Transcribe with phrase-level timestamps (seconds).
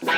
[0.00, 0.08] Si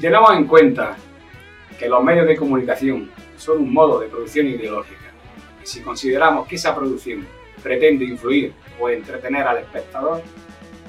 [0.00, 0.96] tenemos en cuenta
[1.76, 4.94] que los medios de comunicación son un modo de producción ideológica,
[5.60, 7.26] y si consideramos que esa producción
[7.60, 10.22] pretende influir o entretener al espectador,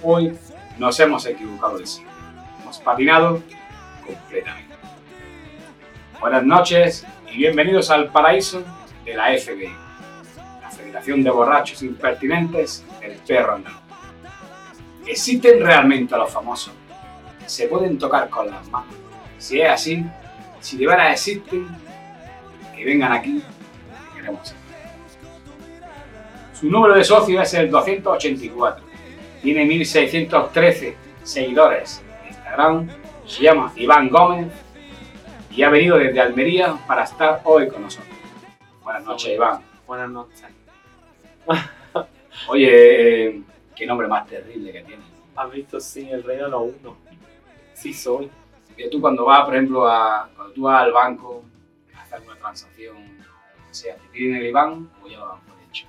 [0.04, 0.38] hoy
[0.78, 2.04] nos hemos equivocado de sí.
[2.62, 3.42] Hemos patinado
[4.06, 4.63] completamente.
[6.24, 8.64] Buenas noches y bienvenidos al paraíso
[9.04, 9.70] de la FBI,
[10.62, 13.82] la Federación de Borrachos Impertinentes del Perro Andaluz.
[15.06, 16.74] ¿Existen realmente los famosos?
[17.46, 18.96] ¿Se pueden tocar con las manos?
[19.38, 20.06] Si es así,
[20.62, 21.68] si de veras existen,
[22.74, 24.56] que vengan aquí, que queremos.
[26.54, 28.86] Su número de socios es el 284.
[29.42, 32.90] Tiene 1613 seguidores en Instagram.
[33.28, 34.63] Se llama Iván Gómez
[35.56, 38.16] y ha venido desde Almería para estar hoy con nosotros.
[38.84, 39.62] Buenas noches, Iván.
[39.86, 40.44] Buenas noches.
[42.48, 43.42] Oye, eh,
[43.76, 45.06] qué nombre más terrible que tienes.
[45.36, 45.80] ¿Has visto?
[45.80, 46.98] Sí, el rey de los uno.
[47.74, 48.30] Sí soy.
[48.76, 51.44] Que tú cuando vas, por ejemplo, a, cuando tú vas al banco
[51.96, 52.98] a hacer una transacción,
[53.70, 55.88] o sea, ¿te piden el Iván o ya lo dan por hecho?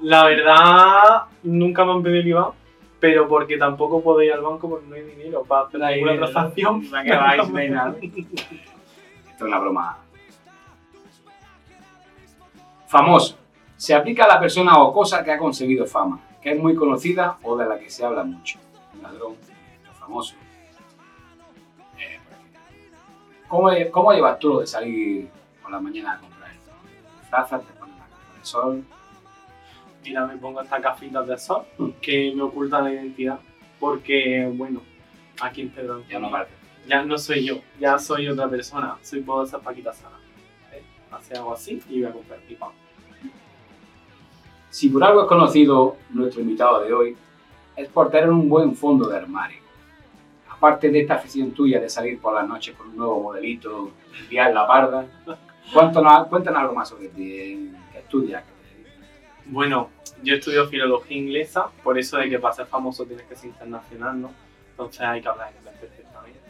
[0.00, 2.54] La verdad, nunca me han pedido el IVA,
[2.98, 6.16] pero porque tampoco puedo ir al banco porque no hay dinero para hacer Ahí, ninguna
[6.16, 6.90] transacción.
[6.90, 7.94] no hay nada.
[8.00, 8.64] Esto
[9.34, 9.98] es una broma.
[12.86, 13.36] Famoso.
[13.76, 17.36] Se aplica a la persona o cosa que ha conseguido fama, que es muy conocida
[17.42, 18.58] o de la que se habla mucho.
[18.94, 20.34] Un ladrón, un famoso.
[21.98, 22.18] Eh.
[23.48, 25.28] ¿Cómo, ¿Cómo llevas tú lo de salir
[25.60, 26.70] por la mañana a comprar esto?
[26.82, 28.84] ¿Te disfrazas, te pones la capa de sol?
[30.06, 31.64] Mira, me pongo estas gafitas de sol
[32.00, 33.40] que me ocultan la identidad.
[33.80, 34.80] Porque, bueno,
[35.40, 36.52] aquí en Pedro Ya no parece.
[36.86, 38.96] ya no soy yo, ya soy otra persona.
[39.02, 40.20] Soy puedo esas paquitas sanas.
[40.72, 40.82] ¿eh?
[41.10, 42.70] Hace algo así y voy a comprar mi pan.
[44.70, 47.16] Si por algo es conocido nuestro invitado de hoy,
[47.76, 49.58] es por tener un buen fondo de armario.
[50.50, 54.52] Aparte de esta afición tuya de salir por las noches con un nuevo modelito, enviar
[54.54, 55.06] la parda,
[55.72, 58.44] cuéntanos, cuéntanos algo más sobre ti, que estudias.
[59.48, 59.90] Bueno,
[60.22, 64.20] yo estudio filología inglesa, por eso de que para ser famoso tienes que ser internacional,
[64.20, 64.32] ¿no?
[64.70, 66.40] Entonces hay que hablar inglés perfectamente.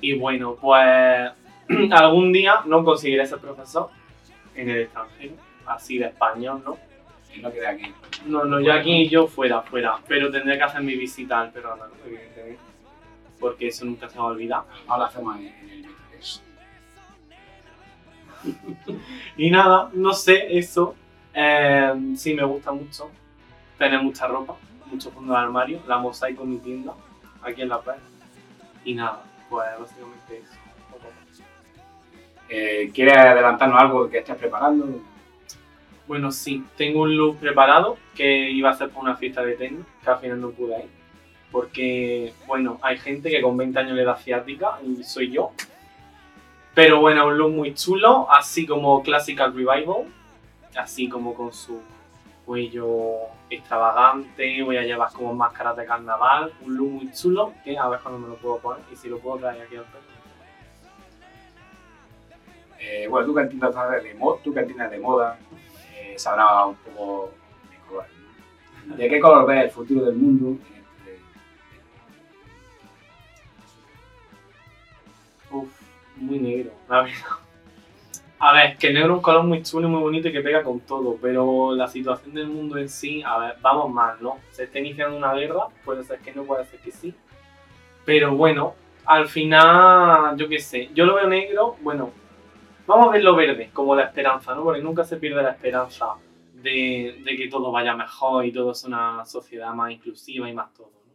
[0.00, 1.32] Y bueno, pues
[1.92, 3.90] algún día no conseguiré ser profesor
[4.54, 5.34] en el extranjero,
[5.66, 6.78] así de español, ¿no?
[7.34, 7.92] que no quede aquí.
[8.26, 11.70] No, no, yo aquí, yo fuera, fuera, pero tendré que hacer mi visita al Perú
[11.72, 12.58] andaluz, evidentemente,
[13.40, 14.62] porque eso nunca se va a olvidar.
[14.86, 15.84] Ahora hacemos en, el.
[19.36, 20.94] Y nada, no sé, eso.
[21.34, 23.10] Eh, sí, me gusta mucho
[23.78, 24.56] tener mucha ropa,
[24.86, 26.94] mucho fondo de armario, la mosaico en mi tienda,
[27.42, 28.00] aquí en la playa.
[28.84, 30.64] Y nada, pues básicamente eso.
[32.48, 35.00] Eh, ¿Quieres adelantarnos algo que estés preparando?
[36.06, 39.84] Bueno, sí, tengo un look preparado que iba a hacer para una fiesta de techno,
[40.02, 40.90] que al final no pude ir.
[41.50, 45.52] Porque, bueno, hay gente que con 20 años le da ciática y soy yo.
[46.74, 50.04] Pero bueno, un look muy chulo, así como Classical Revival,
[50.76, 51.80] así como con su
[52.44, 53.16] cuello
[53.48, 58.00] extravagante, voy a llevar como máscaras de carnaval, un look muy chulo, que a ver
[58.00, 60.04] cuándo me lo puedo poner y si lo puedo traer aquí al perro.
[62.80, 65.38] Eh, bueno, tú que entiendes de, mo- tú que entiendes de moda,
[65.94, 67.30] eh, sabrás un poco
[67.70, 68.04] de color.
[68.86, 68.96] ¿no?
[68.96, 70.58] ¿De qué color ves el futuro del mundo?
[75.50, 75.70] Uf,
[76.16, 77.43] muy negro, la verdad.
[78.46, 80.42] A ver, que el negro es un color muy chulo y muy bonito y que
[80.42, 84.38] pega con todo, pero la situación del mundo en sí, a ver, vamos mal, ¿no?
[84.50, 87.14] Se está iniciando una guerra, puede ser que no, puede ser que sí.
[88.04, 88.74] Pero bueno,
[89.06, 92.12] al final, yo qué sé, yo lo veo negro, bueno,
[92.86, 94.62] vamos a verlo verde, como la esperanza, ¿no?
[94.62, 96.08] Porque nunca se pierde la esperanza
[96.52, 100.70] de, de que todo vaya mejor y todo es una sociedad más inclusiva y más
[100.74, 101.14] todo, ¿no?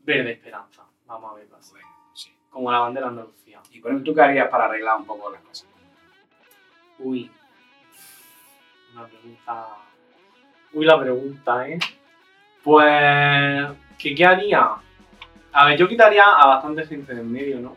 [0.00, 2.32] Verde esperanza, vamos a verlo así bueno, sí.
[2.50, 3.60] como la bandera de Andalucía.
[3.70, 5.71] Y por ejemplo, ¿tú qué harías para arreglar un poco las cosas?
[7.02, 7.30] Uy,
[8.94, 9.66] una pregunta.
[10.72, 11.78] Uy, la pregunta, ¿eh?
[12.62, 13.66] Pues,
[13.98, 14.70] ¿qué, qué haría?
[15.52, 17.76] A ver, yo quitaría a bastante gente del medio, ¿no?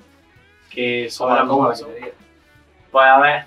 [0.69, 1.87] Que sobra ¿Cómo la mucho.
[1.87, 2.15] quedarías?
[2.91, 3.45] Pues a ver,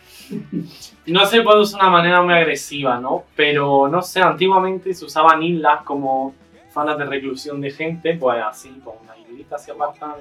[1.06, 3.24] no se puede usar una manera muy agresiva, ¿no?
[3.34, 6.34] Pero no sé, antiguamente se usaban islas como
[6.72, 10.16] zonas de reclusión de gente, pues así, con una islita así apartada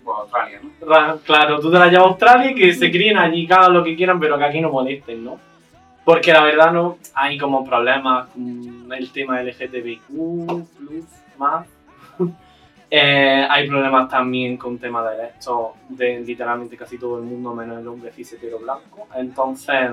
[0.00, 1.18] tipo Australia, ¿no?
[1.18, 3.94] Claro, tú te la llevas a Australia y que se críen allí, hagan lo que
[3.94, 5.38] quieran, pero que aquí no molesten, ¿no?
[6.04, 11.04] Porque la verdad no hay como problemas con el tema LGTBIQ, plus,
[11.38, 11.66] más.
[12.92, 17.78] Eh, hay problemas también con temas de derechos de literalmente casi todo el mundo, menos
[17.78, 19.06] el hombre cis hetero blanco.
[19.14, 19.92] Entonces,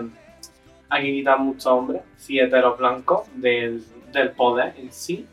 [0.89, 2.41] hay que quitar muchos hombres cis
[2.75, 5.27] blancos del, del poder en sí.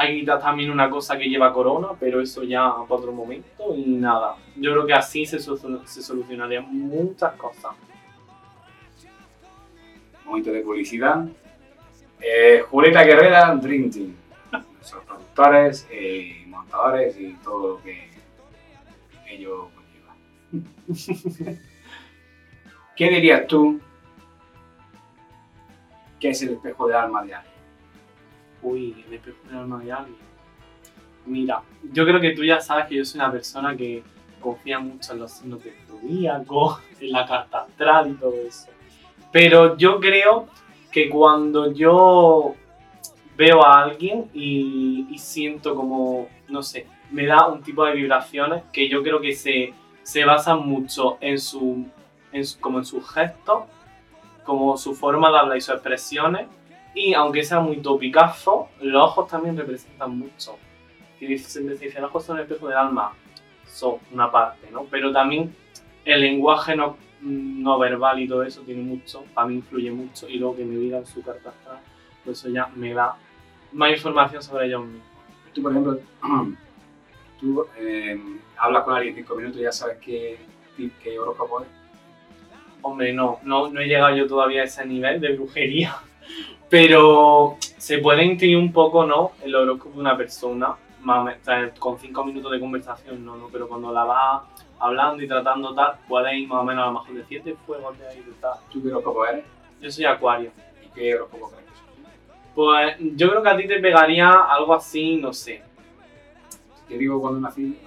[0.00, 4.34] Hay también una cosa que lleva corona, pero eso ya para otro momento y nada.
[4.56, 7.72] Yo creo que así se, solu- se solucionarían muchas cosas.
[10.24, 11.26] Momento de publicidad.
[12.18, 14.14] Eh, Julieta Guerrera, Dream Team.
[14.52, 18.10] Nuestros productores, eh, montadores y todo lo que
[19.28, 20.14] ello conlleva.
[22.96, 23.78] ¿Qué dirías tú
[26.18, 27.49] que es el espejo del alma de alguien?
[28.62, 30.18] Uy, el espejo del alma de alguien.
[31.26, 31.62] Mira,
[31.92, 34.02] yo creo que tú ya sabes que yo soy una persona que
[34.40, 38.68] confía mucho en los signos del zodíaco, en la carta astral y todo eso.
[39.32, 40.48] Pero yo creo
[40.90, 42.54] que cuando yo
[43.36, 48.62] veo a alguien y, y siento como, no sé, me da un tipo de vibraciones
[48.72, 49.72] que yo creo que se,
[50.02, 51.86] se basan mucho en su,
[52.32, 53.64] en su- como en sus gestos,
[54.44, 56.46] como su forma de hablar y sus expresiones.
[56.94, 60.58] Y aunque sea muy topicazo, los ojos también representan mucho.
[61.20, 63.12] Y dicen, dicen, los ojos son el espejo del alma,
[63.66, 64.84] son una parte, ¿no?
[64.84, 65.54] Pero también
[66.04, 70.28] el lenguaje no, no verbal y todo eso tiene mucho, para mí influye mucho.
[70.28, 71.78] Y luego que me digan su carta astral,
[72.24, 73.16] pues eso ya me da
[73.72, 75.06] más información sobre ellos mismos.
[75.52, 76.00] Tú, por ejemplo,
[77.40, 78.18] tú eh,
[78.56, 80.38] hablas con alguien cinco minutos y ya sabes qué,
[81.02, 81.68] qué horóscopo es.
[82.82, 85.96] Hombre, no, no, no he llegado yo todavía a ese nivel de brujería.
[86.70, 89.32] Pero se puede intuir un poco, ¿no?
[89.42, 91.36] El horóscopo de una persona, más
[91.78, 94.42] con cinco minutos de conversación, no, no, pero cuando la vas
[94.78, 97.98] hablando y tratando tal, puedes ir más o menos a lo mejor de siete fuegos
[97.98, 98.54] de ahí de tal.
[98.72, 99.44] ¿Tú qué horóscopo eres?
[99.80, 100.52] Yo soy acuario.
[100.84, 101.70] ¿Y qué horóscopo crees?
[102.54, 105.62] Pues yo creo que a ti te pegaría algo así, no sé.
[106.88, 107.78] Te digo cuando nací.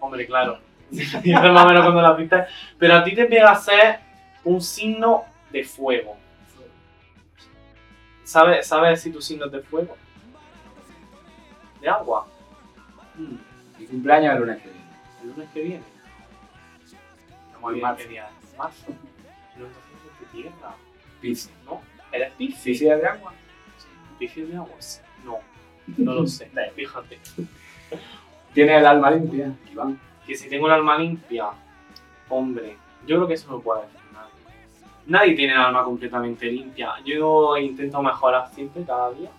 [0.00, 0.58] Hombre, claro.
[0.90, 2.44] Más o menos cuando la viste.
[2.78, 4.00] Pero a ti te pega ser
[4.44, 6.16] un signo de fuego.
[8.28, 9.96] ¿Sabes, ¿Sabes si tu signo es de fuego?
[11.80, 12.26] ¿De agua?
[13.14, 13.36] Mm,
[13.78, 14.84] Mi cumpleaños es el lunes que viene.
[15.22, 15.82] el lunes que viene.
[17.46, 18.04] Estamos en marzo.
[18.58, 18.86] Marzo.
[19.56, 19.82] No, entonces
[20.12, 20.74] es de tierra,
[21.22, 21.50] Piscis.
[21.64, 21.80] ¿no?
[22.12, 22.62] ¿Eres Piscis?
[22.64, 23.32] ¿Piscis de agua?
[24.18, 24.76] ¿Piscis de agua?
[24.78, 25.00] Sí.
[25.24, 25.38] No,
[25.96, 26.50] no lo sé.
[26.76, 27.18] Fíjate.
[28.52, 29.98] ¿Tienes el alma limpia, Iván?
[30.26, 31.48] Que si tengo el alma limpia,
[32.28, 32.76] hombre,
[33.06, 33.97] yo creo que eso no puede decir
[35.08, 35.34] nadie.
[35.34, 36.94] Tiene el alma completamente limpia.
[37.04, 39.30] Yo intento mejorar siempre, cada día.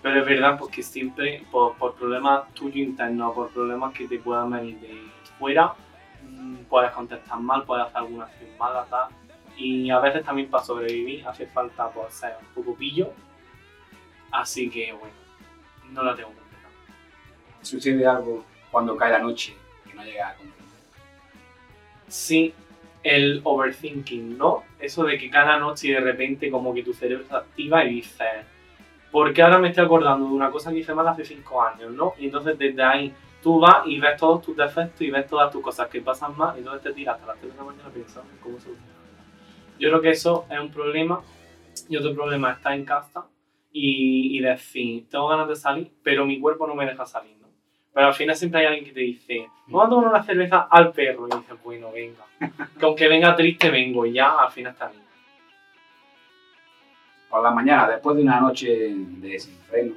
[0.00, 4.50] Pero es verdad porque siempre, por, por problemas tuyos internos, por problemas que te puedan
[4.50, 5.02] venir de
[5.38, 5.74] fuera,
[6.22, 9.08] mm, puedes contestar mal, puedes hacer alguna acción mala, tal.
[9.56, 13.12] Y a veces también para sobrevivir hace falta pues, ser un poco pillo.
[14.30, 15.14] Así que bueno,
[15.90, 16.68] no la tengo completa.
[17.62, 20.68] Sucede algo cuando cae la noche que no llega a comprender.
[22.06, 22.54] Sí,
[23.08, 24.64] el overthinking, ¿no?
[24.78, 28.44] Eso de que cada noche de repente como que tu cerebro se activa y dices,
[29.10, 31.92] ¿por qué ahora me estoy acordando de una cosa que hice mal hace 5 años,
[31.92, 32.12] ¿no?
[32.18, 35.62] Y entonces desde ahí tú vas y ves todos tus defectos y ves todas tus
[35.62, 38.30] cosas que pasan mal y entonces te tiras hasta las 3 de la mañana pensando
[38.30, 38.94] en cómo solucionarlo.
[39.78, 41.22] Yo creo que eso es un problema
[41.88, 43.24] y otro problema está en casa
[43.72, 47.37] y, y decir, tengo ganas de salir, pero mi cuerpo no me deja salir.
[47.98, 50.92] Pero al final siempre hay alguien que te dice, vamos a tomar una cerveza al
[50.92, 51.26] perro.
[51.26, 52.24] Y dices, bueno, venga.
[52.78, 55.02] Que aunque venga triste, vengo y ya al final está bien.
[57.28, 59.94] Por la mañana, después de una noche de desenfreno,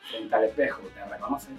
[0.00, 1.50] frente al espejo, ¿te reconoces?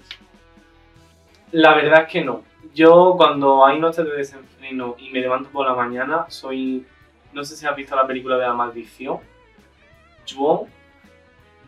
[1.52, 2.42] La verdad es que no.
[2.74, 6.86] Yo cuando hay noches de desenfreno y me levanto por la mañana, soy...
[7.32, 9.18] No sé si has visto la película de la maldición.
[10.30, 10.68] Juon,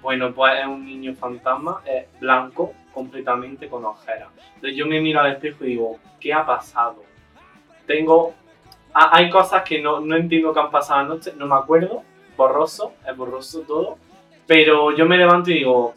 [0.02, 4.28] bueno, pues es un niño fantasma, es blanco, completamente con ojeras.
[4.54, 7.04] Entonces yo me miro al espejo y digo, ¿qué ha pasado?
[7.86, 8.34] Tengo...
[8.94, 12.02] ha- Hay cosas que no, no entiendo que han pasado anoche, no me acuerdo,
[12.38, 13.98] borroso, es borroso todo,
[14.46, 15.94] pero yo me levanto y digo,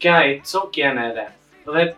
[0.00, 0.68] ¿qué has hecho?
[0.72, 1.28] ¿Quién eres?
[1.58, 1.94] Entonces,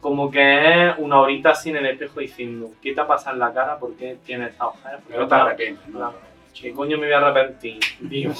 [0.00, 3.40] como que es una horita así en el espejo diciendo, ¿qué te ha pasado en
[3.40, 3.78] la cara?
[3.78, 4.96] ¿Por qué tienes esta ojera?
[4.96, 6.12] ¿Por qué Pero te arrepientes, ¿no?
[6.58, 7.78] ¿Qué coño me voy a arrepentir?
[8.00, 8.32] Digo,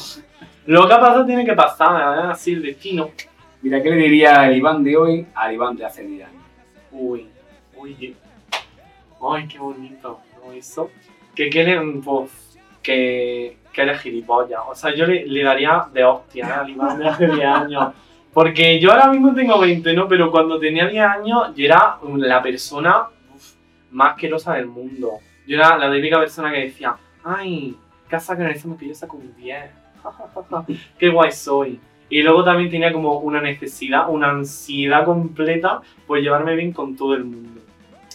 [0.65, 3.11] lo que ha pasado tiene que pasar, es así el destino.
[3.63, 6.43] Mira, ¿qué le diría el Iván de hoy al Iván de hace 10 años?
[6.91, 7.29] Uy,
[7.77, 8.17] uy,
[9.31, 10.53] ay, qué bonito, ¿no?
[10.53, 10.91] Eso.
[11.35, 14.61] Que quieren, pues, que, que eres gilipollas.
[14.69, 17.95] O sea, yo le, le daría de hostia al Iván de hace 10 años.
[18.33, 20.09] Porque yo ahora mismo tengo 20, ¿no?
[20.09, 23.53] Pero cuando tenía 10 años, yo era la persona uf,
[23.93, 25.19] más asquerosa del mundo.
[25.47, 27.77] Yo era la típica persona que decía, ay,
[28.09, 29.71] casa que analizamos que yo saco un 10.
[30.99, 31.79] Qué guay soy.
[32.09, 37.15] Y luego también tenía como una necesidad, una ansiedad completa por llevarme bien con todo
[37.15, 37.61] el mundo.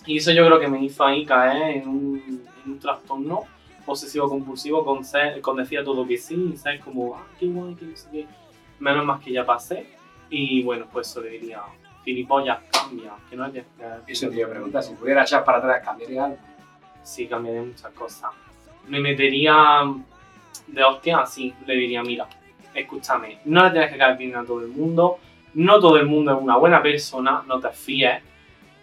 [0.06, 3.44] Y eso yo creo que me hizo ahí caer en un, en un trastorno
[3.86, 7.48] obsesivo compulsivo con, ser- con decir a todo que sí, y sabes como, ah, qué
[7.48, 8.26] guay, que no sé qué.
[8.80, 9.88] Menos más que ya pasé.
[10.30, 11.62] Y bueno, pues eso le diría,
[12.06, 13.66] gilipollas, cambia, que no hayas
[14.06, 14.12] que...
[14.12, 16.38] Eso te iba a preguntar, si pudiera echar para atrás, ¿cambiaría algo?
[17.02, 18.30] Sí, cambiaría muchas cosas.
[18.88, 19.84] Me metería
[20.68, 22.28] de hostia así, le diría, mira,
[22.80, 25.18] escúchame, no le tienes que caer bien a todo el mundo,
[25.56, 28.22] no todo el mundo es una buena persona, no te fíes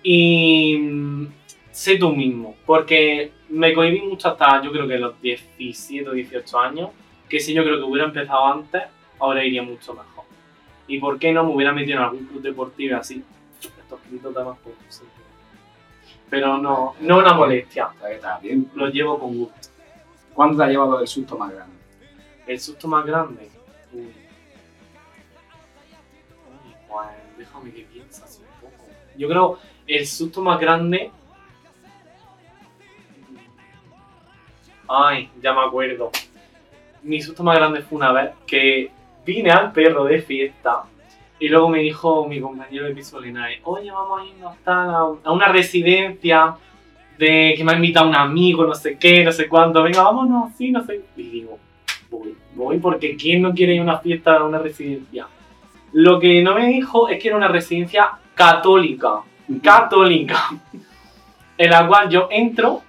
[0.02, 1.26] y mm,
[1.70, 6.58] sé tú mismo, porque me cohibí mucho hasta yo creo que los 17 o 18
[6.58, 6.90] años,
[7.28, 8.82] que si yo creo que hubiera empezado antes,
[9.18, 10.24] ahora iría mucho mejor.
[10.86, 13.22] ¿Y por qué no me hubiera metido en algún club deportivo así?
[13.60, 15.04] Estos gritos de más por sí.
[16.28, 18.70] Pero no, no una molestia, está bien.
[18.74, 19.68] lo llevo con gusto.
[20.34, 21.76] ¿Cuándo te ha llevado el susto más grande?
[22.46, 23.53] El susto más grande.
[23.94, 24.12] Uy.
[27.38, 28.84] Déjame que piense así un poco.
[29.16, 31.10] Yo creo el susto más grande.
[34.88, 36.10] Ay, ya me acuerdo.
[37.02, 38.90] Mi susto más grande fue una vez que
[39.24, 40.84] vine al perro de fiesta
[41.38, 45.32] y luego me dijo mi compañero de piso Lenae, oye, vamos a irnos a a
[45.32, 46.56] una residencia
[47.18, 50.52] de que me ha invitado un amigo, no sé qué, no sé cuánto, venga, vámonos,
[50.56, 51.02] sí, no sé.
[51.16, 51.58] Y digo,
[52.54, 55.26] voy, porque ¿quién no quiere ir a una fiesta a una residencia?
[55.92, 59.20] Lo que no me dijo es que era una residencia católica,
[59.62, 60.50] católica,
[61.56, 62.82] en la cual yo entro,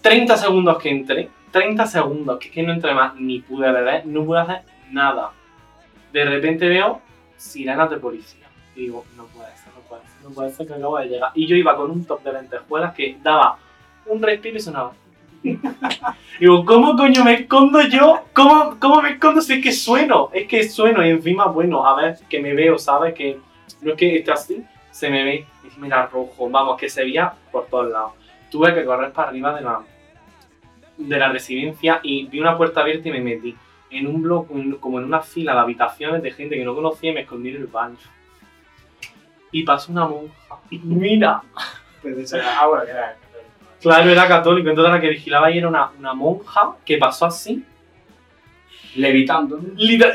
[0.00, 4.06] 30 segundos que entré, 30 segundos, que es que no entré más, ni pude beber,
[4.06, 5.30] no pude hacer nada.
[6.12, 7.00] De repente veo
[7.36, 8.46] sirenas de policía.
[8.74, 11.32] Y digo, no puede ser, no puede ser, no puede ser que acabo de llegar.
[11.34, 13.58] Y yo iba con un top de lentejuelas que daba
[14.06, 14.92] un respiro y sonaba.
[16.40, 18.20] Digo, ¿cómo coño me escondo yo?
[18.32, 20.30] ¿Cómo, ¿Cómo me escondo si es que sueno?
[20.32, 23.14] Es que sueno y encima, bueno, a ver, que me veo, ¿sabes?
[23.14, 23.38] Que
[23.80, 27.32] no es que esté así, se me ve, y mira, rojo, vamos, que se veía
[27.50, 28.12] por todos lados.
[28.50, 29.80] Tuve que correr para arriba de la,
[30.96, 33.56] de la residencia y vi una puerta abierta y me metí
[33.90, 37.14] en un bloque, como en una fila de habitaciones de gente que no conocía y
[37.14, 37.96] me escondí en el baño.
[39.50, 40.32] Y pasó una monja.
[40.70, 41.42] Mira,
[42.00, 43.16] Pues ahora.
[43.82, 47.64] Claro, era católico, entonces la que vigilaba ahí era una, una monja que pasó así.
[48.94, 49.58] Levitando.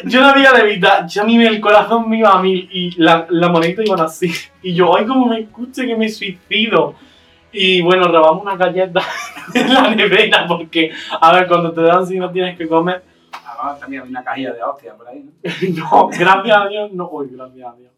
[0.05, 2.69] yo la veía de evitar, ya a mí me- el corazón me iba a mil
[2.71, 4.31] y la, la monedita iban así.
[4.61, 6.93] Y yo, ay, como me escuche que me suicido.
[7.51, 9.01] Y bueno, robamos una galleta
[9.55, 13.03] en la nevera porque, a ver, cuando te dan si no tienes que comer,
[13.59, 15.31] Además, también hay una cajilla de hostia por ahí, ¿no?
[15.91, 17.91] no, gracias a Dios, no, uy, gracias a Dios.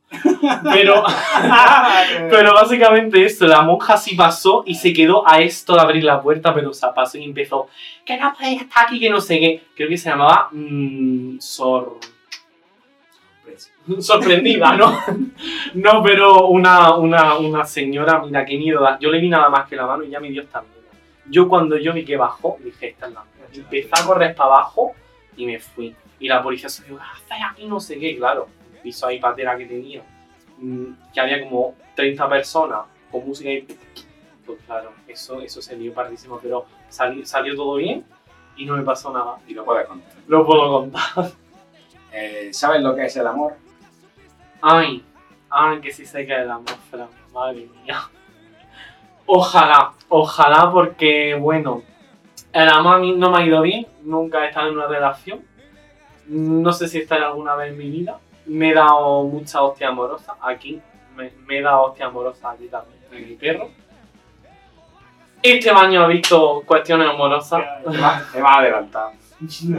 [0.72, 1.04] Pero,
[2.30, 6.22] pero básicamente eso, la monja sí pasó y se quedó a esto de abrir la
[6.22, 7.68] puerta, pero o sea, pasó y empezó,
[8.06, 9.64] que no podéis estar aquí, que no sé qué.
[9.76, 12.00] Creo que se llamaba mm, Sor...
[14.00, 15.00] Sorprendida, ¿no?
[15.74, 19.00] no, pero una, una, una señora, mira qué miedo da.
[19.00, 20.76] Yo le vi nada más que la mano y ya me dio esta miedo.
[21.26, 23.46] Yo cuando yo vi que bajó, dije, esta es la mía.
[23.52, 24.94] Empecé a correr para abajo
[25.36, 25.96] y me fui.
[26.20, 27.66] Y la policía se dijo, ¿qué haces aquí?
[27.66, 28.48] No sé qué, claro.
[28.90, 30.02] Piso ahí patera que tenía.
[30.58, 32.80] mm, Que había como 30 personas
[33.12, 33.68] con música y...
[34.46, 38.04] Pues claro, eso, eso se lió pardísimo, pero sali- salió todo bien
[38.58, 39.38] y no me pasó nada.
[39.48, 40.12] Y lo puedes contar.
[40.28, 41.32] Lo puedo contar.
[42.12, 43.54] Eh, ¿Sabes lo que es el amor?
[44.60, 45.06] Ay,
[45.52, 48.10] ay, que sí sé que es el amor, Fran, madre mía.
[49.28, 51.84] Ojalá, ojalá porque, bueno,
[52.52, 55.46] el amor a mí no me ha ido bien, nunca he estado en una relación,
[56.26, 60.36] no sé si estaré alguna vez en mi vida, me he dado mucha hostia amorosa,
[60.42, 60.82] aquí,
[61.16, 63.70] me, me he dado hostia amorosa aquí también, en mi perro.
[65.42, 67.62] Este baño ha visto cuestiones amorosas.
[67.92, 69.18] Te vas te vas adelantando.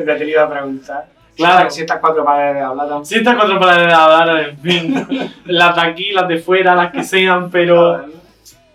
[0.04, 1.06] Te he tenido a preguntar.
[1.36, 1.70] Claro.
[1.70, 3.04] Si estas cuatro paredes hablaran.
[3.04, 6.92] Si estas cuatro palabras de hablar, en fin, las de aquí, las de fuera, las
[6.92, 8.04] que sean, pero...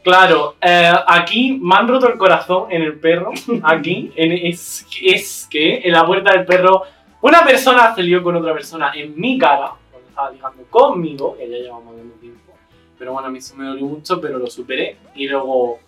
[0.03, 3.31] Claro, eh, aquí me han roto el corazón en el perro.
[3.63, 6.83] Aquí, en- es, es que en la puerta del perro,
[7.25, 11.49] una persona se lió con otra persona en mi cara, cuando estaba ligando conmigo, que
[11.49, 12.53] ya llevamos menos tiempo.
[12.99, 14.97] Pero bueno, a mí eso me dolió mucho, pero lo superé.
[15.15, 15.79] Y luego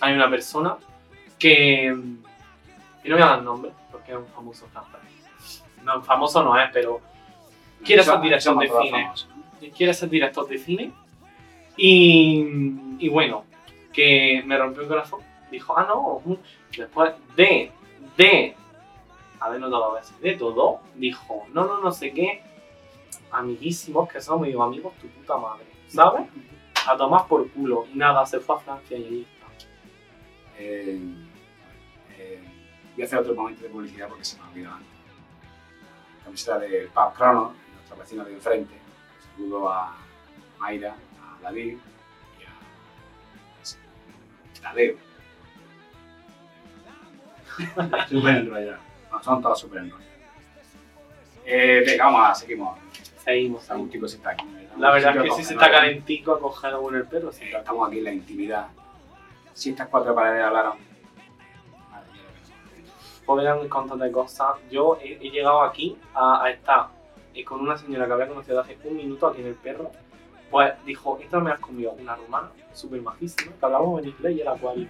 [0.00, 0.76] hay una persona
[1.38, 1.94] que.
[3.04, 5.62] Y no voy a dar nombre, porque es un famoso francés.
[5.84, 7.00] No, famoso no es, pero.
[7.84, 9.10] Quiere ser director de cine
[9.76, 10.92] quiere ser director de cine.
[11.76, 12.42] Y,
[12.98, 13.44] y bueno,
[13.92, 15.20] que me rompió el corazón.
[15.50, 16.22] Dijo, ah, no.
[16.74, 17.70] Después de,
[18.16, 18.56] de
[20.20, 22.42] de todo, dijo, no, no, no sé qué.
[23.30, 26.28] Amiguísimos que somos, digo, amigos, tu puta madre, ¿sabes?
[26.86, 27.86] A tomar por culo.
[27.92, 29.46] Y nada, se fue a Francia y ahí está.
[30.58, 30.98] Eh,
[32.18, 32.42] eh,
[32.94, 34.90] voy a hacer otro momento de publicidad porque se me ha olvidado antes.
[36.24, 38.74] Camiseta de Pub Chrono, nuestro vecino de enfrente.
[39.34, 39.94] Saludo a
[40.58, 41.76] Mayra, a David
[42.40, 42.54] y a
[44.62, 44.96] Tadeo.
[48.08, 48.95] Súper enrollado.
[49.16, 50.06] No, son todos súper enrollados.
[51.44, 52.78] Eh, venga, vamos a seguimos.
[53.24, 53.70] Seguimos.
[53.70, 54.44] Agústico se está aquí.
[54.78, 57.98] La verdad es que si se está calentico a coger en el perro, Estamos aquí
[57.98, 58.66] en la intimidad.
[59.54, 60.76] Si estas cuatro paredes lo que nos-
[63.24, 64.56] podrán contar cosas.
[64.70, 66.88] Yo he, he llegado aquí a, a estar
[67.34, 69.90] eh, con una señora que había conocido hace un minuto aquí en el perro.
[70.50, 74.40] Pues dijo, esta me has comido una rumana súper majísima, que hablábamos en inglés y
[74.42, 74.88] era cual.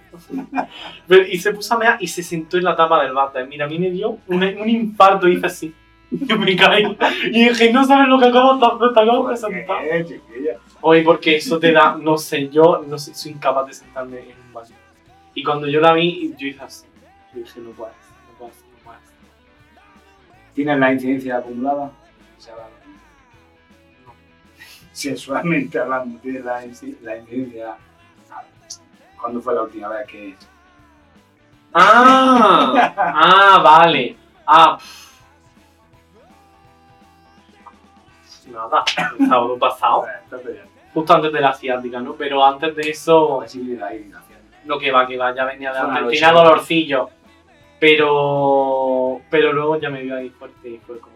[1.07, 3.47] Pero- y se puso a mear y se sentó en la tapa del váter.
[3.47, 5.75] Mira, a mí me dio un, un infarto y hice así.
[6.11, 6.83] Yo me caí.
[7.31, 9.83] Y dije, no sabes lo que acabo de hacer, te acabo de sentar.
[10.05, 10.57] Chiquilla.
[10.81, 14.37] Oye, porque eso te da, no sé, yo no sé, soy incapaz de sentarme en
[14.47, 14.75] un baño.
[15.33, 16.85] Y cuando yo la vi, yo hice así.
[17.33, 17.93] Yo dije, no puedes,
[18.31, 19.01] no puedes, no puedes.
[20.53, 21.91] ¿Tienes la incidencia acumulada?
[22.37, 22.53] O sea.
[24.91, 26.59] Sexualmente hablando, ¿tienes la,
[27.01, 27.77] la incidencia?
[28.31, 28.43] Ah,
[29.19, 30.35] ¿Cuándo fue la última vez que.?
[31.73, 34.15] Ah, ah, vale.
[34.45, 35.07] Ah, pff.
[38.47, 38.83] nada,
[39.19, 40.05] el sábado pasado,
[40.93, 42.13] justo antes de la ciática, ¿no?
[42.13, 43.43] Pero antes de eso,
[44.65, 47.09] no que va, que va, ya venía de tenía dolorcillo.
[47.79, 51.15] Pero, pero luego ya me vio ahí fuerte y fue como...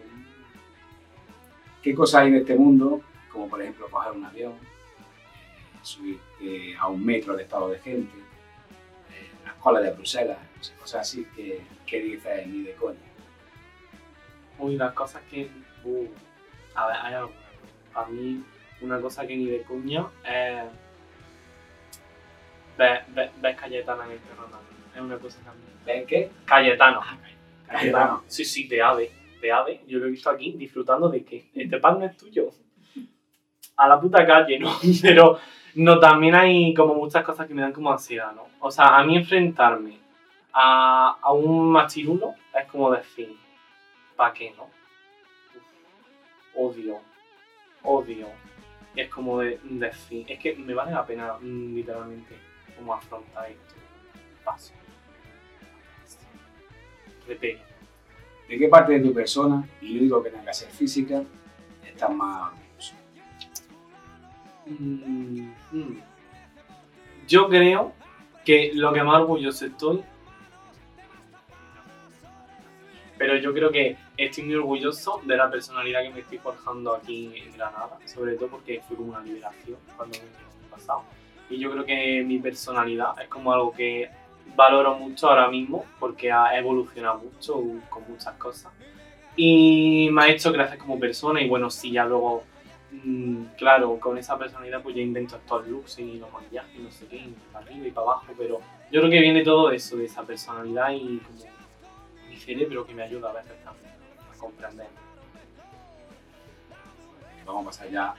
[1.82, 3.00] ¿Qué cosas hay en este mundo?
[3.32, 8.14] Como por ejemplo coger un avión, eh, subirte a un metro de estado de gente,
[8.18, 10.38] eh, las colas de Bruselas,
[10.78, 12.98] cosas así que, que dices ni de coña.
[14.58, 15.50] Uy, las cosas que...
[15.84, 16.08] uh,
[16.74, 17.36] a ver, hay alguna.
[17.94, 18.44] A mí,
[18.80, 20.64] una cosa que ni de cuña es...
[22.78, 24.68] Ves, ves, ves Cayetana en el andando.
[24.94, 25.60] Es una cosa que a mí...
[25.84, 26.30] ¿Ven qué?
[26.44, 27.00] Cayetano.
[27.66, 28.24] Cayetano.
[28.26, 29.10] Sí, sí, de ave.
[29.40, 29.82] De ave.
[29.86, 32.50] Yo lo he visto aquí disfrutando de que este pan no es tuyo.
[33.76, 34.70] A la puta calle, ¿no?
[35.02, 35.38] Pero
[35.74, 38.46] no, también hay como muchas cosas que me dan como ansiedad, ¿no?
[38.60, 39.98] O sea, a mí enfrentarme
[40.52, 43.34] a, a un machirulo es como decir,
[44.16, 44.68] ¿para qué, no?
[46.54, 47.00] Odio.
[47.82, 48.28] Odio.
[48.94, 52.36] Es como de decir, es que me vale la pena mm, literalmente
[52.76, 53.74] como afrontar esto.
[54.44, 54.74] Paso.
[57.26, 57.60] Repego.
[58.48, 61.22] ¿De qué parte de tu persona, y no digo que tenga que ser física,
[61.86, 62.52] estás más?
[64.78, 66.02] Mm, mm.
[67.28, 67.92] Yo creo
[68.44, 70.02] que lo que más orgulloso estoy.
[73.18, 77.32] Pero yo creo que estoy muy orgulloso de la personalidad que me estoy forjando aquí
[77.36, 81.04] en Granada, sobre todo porque fue como una liberación cuando me pasado.
[81.48, 84.10] Y yo creo que mi personalidad es como algo que
[84.56, 88.72] valoro mucho ahora mismo porque ha evolucionado mucho con muchas cosas.
[89.36, 92.44] Y me ha hecho crecer como persona y bueno, sí, ya luego
[93.04, 96.90] Mm, claro, con esa personalidad pues ya invento estos looks y los maquillajes y no
[96.90, 98.60] sé qué, y para arriba y para abajo, pero
[98.92, 101.44] yo creo que viene todo eso, de esa personalidad y como
[102.28, 103.92] mi cerebro que me ayuda a veces también
[104.32, 104.86] a comprender.
[107.44, 108.14] Vamos a pasar ya a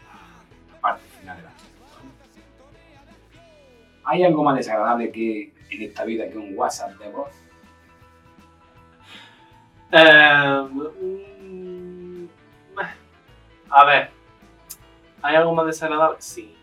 [0.74, 1.52] la parte final de la.
[4.06, 7.32] ¿Hay algo más desagradable que en esta vida que un WhatsApp de voz?
[11.42, 12.26] Mm,
[13.70, 14.13] a ver,
[15.24, 16.18] ¿hay algo más desagradable?
[16.20, 16.56] Sí.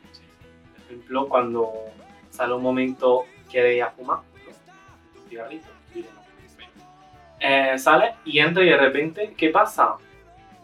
[0.74, 1.72] Por ejemplo, cuando
[2.30, 6.08] sale un momento que ir a fumar, un cigarrito, y no.
[7.40, 9.96] Eh, sale y entra y de repente, ¿qué pasa?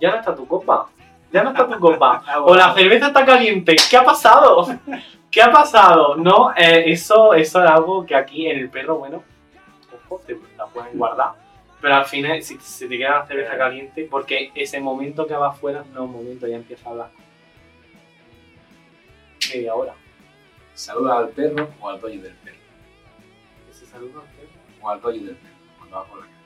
[0.00, 0.86] Ya no está tu copa.
[1.32, 2.22] Ya no está tu copa.
[2.44, 3.74] O la cerveza está caliente.
[3.90, 4.66] ¿Qué ha pasado?
[5.30, 6.16] ¿Qué ha pasado?
[6.16, 9.22] No, eh, eso, eso es algo que aquí en el perro, bueno,
[10.08, 11.32] ojo, te la pueden guardar.
[11.80, 15.48] Pero al final, si se te queda la cerveza caliente, porque ese momento que va
[15.48, 17.10] afuera no es un momento, ya empieza a hablar.
[19.54, 19.94] Media hora.
[20.74, 22.56] ¿Saluda al perro o al dueño del perro?
[23.70, 24.48] Ese saludo al perro.
[24.82, 26.36] O al dueño del perro, cuando va por la calle.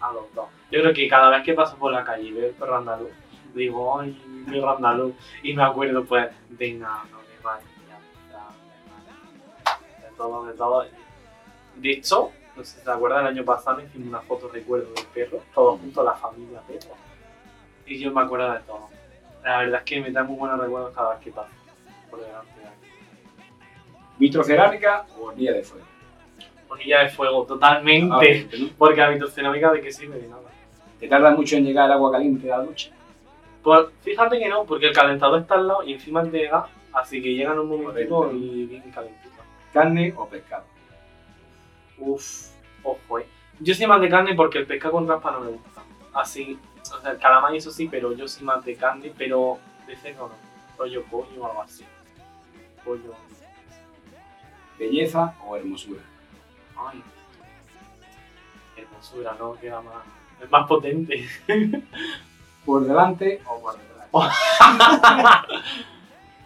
[0.00, 0.48] A los dos.
[0.70, 3.10] Yo creo que cada vez que paso por la calle y veo el perro andaluz,
[3.54, 5.14] digo, ay, mi perro andaluz.
[5.42, 7.68] Y me acuerdo, pues, de nada, de María,
[10.02, 10.86] de todo, de todo.
[11.76, 15.06] De hecho, no sé si te acuerdas, el año pasado hicimos una foto recuerdo del
[15.06, 16.94] perro, todos juntos, la familia perro.
[17.86, 18.97] Y yo me acuerdo de todo.
[19.48, 21.48] La verdad es que me da muy buenos recuerdos cada vez que paso
[22.10, 22.86] por delante de aquí.
[24.18, 25.86] ¿Vitrocerámica o hornilla de fuego?
[26.68, 28.46] Hornilla de fuego, totalmente.
[28.76, 30.42] Porque la vitrocerámica de qué sirve de nada.
[31.00, 32.90] ¿Te tarda mucho en llegar el agua caliente a la ducha?
[33.62, 36.66] Pues fíjate que no, porque el calentador está al lado y encima es de gas,
[36.92, 39.42] así que llega en un momentito y bien calentito.
[39.72, 40.64] ¿Carne o pescado?
[41.96, 42.50] Uf,
[42.82, 43.26] ojo, eh.
[43.60, 45.82] Yo soy más de carne porque el pescado con raspa no me gusta.
[46.12, 46.58] Así,
[46.92, 49.96] o sea, el calamar y eso sí, pero yo soy más de carne, pero de
[49.96, 50.34] cerdo no.
[50.76, 51.84] Rollo pollo o algo así.
[52.84, 53.14] Pollo.
[54.78, 56.02] ¿Belleza o hermosura?
[56.76, 57.02] Ay.
[58.76, 59.54] Hermosura, ¿no?
[59.54, 60.04] Queda más.
[60.40, 61.26] Es más potente.
[62.64, 64.08] ¿Por delante o por detrás?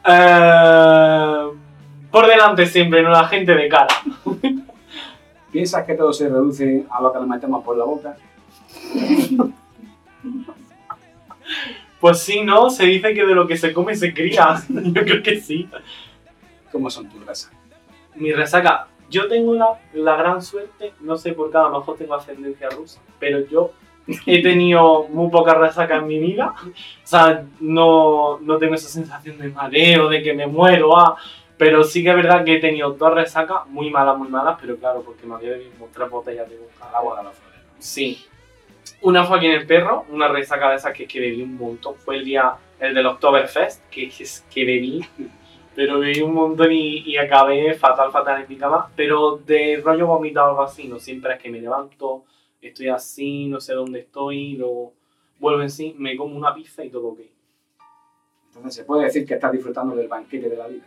[0.04, 1.50] Eh,
[2.10, 3.86] por delante siempre, no la gente de cara.
[5.52, 8.16] ¿Piensas que todo se reduce a lo que nos metemos por la boca?
[12.00, 12.68] Pues sí, ¿no?
[12.70, 14.56] Se dice que de lo que se come se cría.
[14.68, 15.68] Yo creo que sí.
[16.70, 17.52] ¿Cómo son tus grasas?
[18.14, 18.88] Mi resaca.
[19.08, 22.70] Yo tengo la, la gran suerte, no sé por qué, a lo mejor tengo ascendencia
[22.70, 23.72] rusa, pero yo
[24.26, 26.54] he tenido muy poca resaca en mi vida.
[26.64, 31.16] O sea, no, no tengo esa sensación de mareo, de que me muero, ah.
[31.58, 34.76] Pero sí que es verdad que he tenido dos resacas muy malas, muy malas, pero
[34.76, 36.58] claro, porque me había bebido tres botellas de.
[36.80, 37.60] Al agua de la flores.
[37.78, 38.24] Sí.
[39.00, 41.96] Una fue aquí en el perro, una resaca de esas que, que bebí un montón.
[41.96, 45.04] Fue el día, el del Oktoberfest, que, que, que bebí.
[45.74, 48.90] Pero bebí un montón y, y acabé fatal, fatal en mi cama.
[48.94, 52.24] Pero de rollo vomitado o algo así, no siempre es que me levanto,
[52.60, 54.92] estoy así, no sé dónde estoy, luego
[55.38, 57.20] vuelvo en sí, me como una pizza y todo ok.
[58.46, 60.84] Entonces, ¿se puede decir que estás disfrutando del banquete de la vida?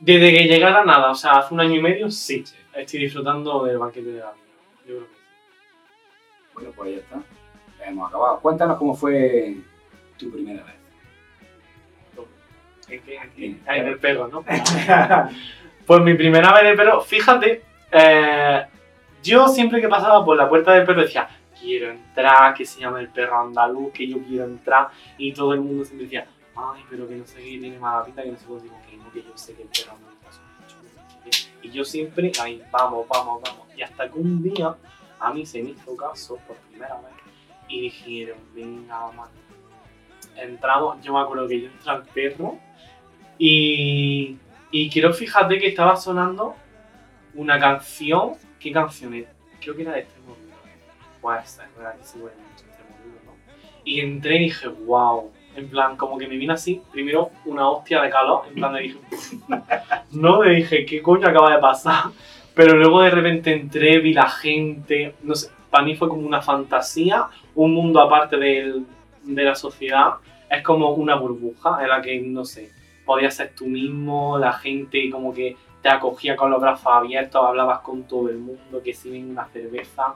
[0.00, 2.44] Desde que llegara nada, o sea, hace un año y medio, sí,
[2.74, 4.44] estoy disfrutando del banquete de la vida.
[4.86, 5.15] Yo creo que.
[6.56, 7.22] Bueno, pues ya está.
[7.78, 8.40] Ya hemos acabado.
[8.40, 9.58] Cuéntanos cómo fue
[10.18, 10.74] tu primera vez.
[12.88, 13.18] ¿En qué?
[13.66, 14.44] Ah, en el perro, ¿no?
[15.86, 18.66] Pues mi primera vez en el perro, fíjate, eh,
[19.22, 21.28] yo siempre que pasaba por la puerta del perro decía,
[21.60, 25.60] quiero entrar, que se llama el perro andaluz, que yo quiero entrar, y todo el
[25.60, 28.46] mundo siempre decía, ay, pero que no sé qué, tiene mala pinta, que no sé
[28.46, 31.30] qué, digo que no, que yo sé que el perro andaluz es muy chulo, no
[31.30, 31.68] sé qué".
[31.68, 33.66] Y yo siempre, ahí, vamos, vamos, vamos.
[33.76, 34.74] Y hasta que un día
[35.20, 37.12] a mí se me hizo caso por primera vez
[37.68, 39.28] y dijeron, venga, vamos.
[40.36, 42.58] Entramos, yo me acuerdo que yo entré al perro
[43.38, 44.36] y,
[44.70, 46.54] y quiero fíjate que estaba sonando
[47.34, 48.34] una canción.
[48.58, 49.26] ¿Qué canción es?
[49.60, 50.56] Creo que era de Extremo Duro.
[51.20, 53.32] Pues es verdad que huele mucho Extremo Duro, ¿no?
[53.84, 55.32] Y entré y dije, wow.
[55.54, 58.82] En plan, como que me vino así, primero una hostia de calor, en plan, me
[58.82, 58.98] dije,
[60.10, 62.10] no, me dije, ¿qué coño acaba de pasar?
[62.56, 66.40] Pero luego de repente entré, vi la gente, no sé, para mí fue como una
[66.40, 68.86] fantasía, un mundo aparte del-
[69.24, 70.14] de la sociedad,
[70.50, 72.70] es como una burbuja en la que, no sé,
[73.04, 77.80] podías ser tú mismo, la gente como que te acogía con los brazos abiertos, hablabas
[77.80, 80.14] con todo el mundo, que si ven una cerveza.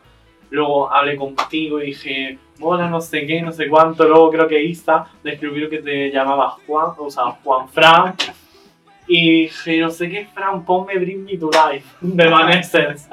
[0.48, 4.08] Luego hablé contigo y dije, hola, no sé qué, no sé cuánto.
[4.08, 8.14] Luego creo que Isa descubrió que te llamabas Juan, o sea, Juan Fran.
[9.12, 13.08] Y dije, no sé qué, Fran, ponme Bring Me to Life de Vanessers.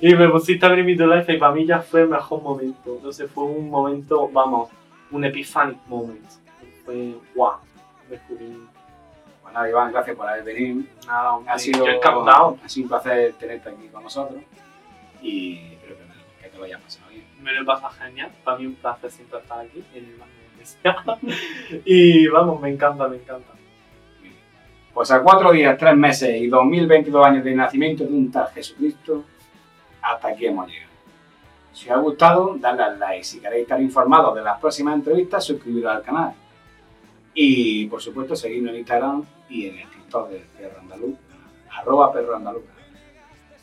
[0.00, 2.40] Y me pusiste a Bring Me to Life y para mí ya fue el mejor
[2.40, 2.94] momento.
[2.94, 4.70] Entonces fue un momento, vamos,
[5.10, 6.24] un epiphanic moment.
[6.84, 7.58] Fue guau,
[8.08, 8.56] descubrí.
[9.42, 10.84] Pues nada, Iván, gracias por haber venido.
[11.08, 12.56] Nada, hombre, Ha sido, encantado.
[12.64, 14.40] ha sido un placer tenerte aquí con nosotros
[15.20, 17.24] y espero que, que te lo hayas pasado bien.
[17.42, 18.30] Me lo he pasado genial.
[18.44, 20.24] Para mí un placer siempre estar aquí en el de
[20.56, 21.82] Murcia.
[21.84, 23.51] Y vamos, me encanta, me encanta.
[24.94, 29.24] Pues a cuatro días, tres meses y 2022 años de nacimiento de un tal Jesucristo,
[30.02, 30.92] hasta aquí hemos llegado.
[31.72, 33.24] Si os ha gustado, dadle al like.
[33.24, 36.34] Si queréis estar informados de las próximas entrevistas, suscribiros al canal.
[37.32, 41.16] Y por supuesto, seguidnos en Instagram y en el TikTok del Perro Andaluz,
[41.70, 42.64] arroba Perro Andaluz.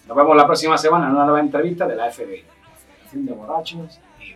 [0.07, 2.43] Nos vemos la próxima semana en una nueva entrevista de la FBI,
[2.87, 3.99] Federación de Borrachos.
[4.19, 4.33] Y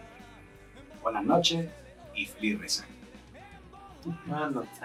[1.02, 1.68] buenas noches
[2.14, 2.90] y feliz resaca.
[4.28, 4.80] Buenas noches.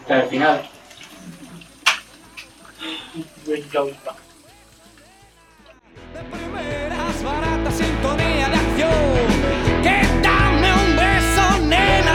[0.00, 0.68] Hasta el final.
[6.14, 8.92] De primeras, barata sintonía de acción.
[9.82, 12.07] Que dame un beso, nena.